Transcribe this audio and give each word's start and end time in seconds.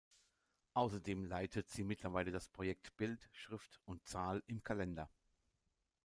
Außerdem 0.73 1.25
leitet 1.25 1.69
sie 1.69 1.83
mittlerweile 1.83 2.31
das 2.31 2.49
Projekt 2.49 2.97
„"Bild, 2.97 3.29
Schrift 3.33 3.79
und 3.85 4.03
Zahl 4.07 4.41
im 4.47 4.63
Kalender"“. 4.63 5.11